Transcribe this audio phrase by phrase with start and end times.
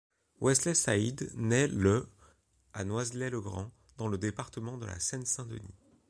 [0.41, 2.09] Wesley Saïd naît le
[2.73, 5.75] à Noisy-le-Grand, dans le département de la Seine-Saint-Denis.